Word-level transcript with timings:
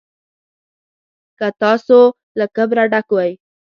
که 1.37 1.47
تاسو 1.61 1.97
له 2.37 2.45
کبره 2.55 2.83
ډک 2.91 3.07
وئ. 3.15 3.31